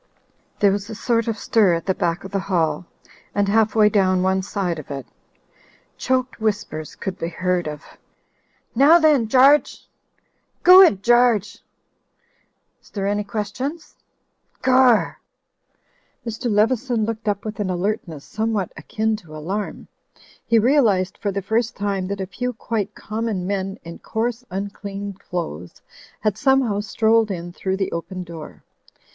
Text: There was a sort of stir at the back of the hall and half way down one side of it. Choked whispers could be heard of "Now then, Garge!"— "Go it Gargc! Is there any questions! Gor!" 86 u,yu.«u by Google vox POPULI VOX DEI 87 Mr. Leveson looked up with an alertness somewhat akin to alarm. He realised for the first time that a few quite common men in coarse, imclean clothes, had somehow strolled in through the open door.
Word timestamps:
There 0.57 0.71
was 0.71 0.89
a 0.89 0.95
sort 0.95 1.27
of 1.27 1.37
stir 1.37 1.75
at 1.75 1.85
the 1.85 1.93
back 1.93 2.23
of 2.23 2.31
the 2.31 2.39
hall 2.39 2.87
and 3.35 3.47
half 3.47 3.75
way 3.75 3.87
down 3.87 4.23
one 4.23 4.41
side 4.41 4.79
of 4.79 4.89
it. 4.89 5.05
Choked 5.95 6.41
whispers 6.41 6.95
could 6.95 7.19
be 7.19 7.27
heard 7.27 7.67
of 7.67 7.83
"Now 8.73 8.97
then, 8.97 9.27
Garge!"— 9.27 9.85
"Go 10.63 10.81
it 10.81 11.03
Gargc! 11.03 11.59
Is 12.81 12.89
there 12.89 13.05
any 13.05 13.23
questions! 13.23 13.95
Gor!" 14.63 15.19
86 16.25 16.45
u,yu.«u 16.47 16.49
by 16.49 16.49
Google 16.49 16.49
vox 16.49 16.49
POPULI 16.49 16.55
VOX 16.55 16.55
DEI 16.55 16.55
87 16.55 16.55
Mr. 16.55 16.55
Leveson 16.97 17.05
looked 17.05 17.27
up 17.27 17.45
with 17.45 17.59
an 17.59 17.69
alertness 17.69 18.25
somewhat 18.25 18.71
akin 18.75 19.15
to 19.17 19.35
alarm. 19.35 19.87
He 20.43 20.57
realised 20.57 21.19
for 21.19 21.31
the 21.31 21.43
first 21.43 21.75
time 21.75 22.07
that 22.07 22.19
a 22.21 22.25
few 22.25 22.53
quite 22.53 22.95
common 22.95 23.45
men 23.45 23.77
in 23.83 23.99
coarse, 23.99 24.43
imclean 24.51 25.13
clothes, 25.19 25.83
had 26.21 26.39
somehow 26.39 26.79
strolled 26.79 27.29
in 27.29 27.51
through 27.53 27.77
the 27.77 27.91
open 27.91 28.23
door. 28.23 28.63